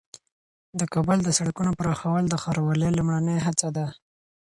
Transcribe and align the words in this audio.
د 0.79 0.81
کابل 0.93 1.17
د 1.23 1.29
سړکونو 1.37 1.71
پراخول 1.79 2.23
د 2.29 2.35
ښاروالۍ 2.43 2.89
لومړنۍ 2.97 3.37
هڅه 3.45 3.67
ده. 3.77 3.87